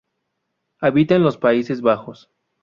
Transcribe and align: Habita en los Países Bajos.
Habita 0.81 1.13
en 1.13 1.21
los 1.21 1.37
Países 1.37 1.81
Bajos. 1.83 2.31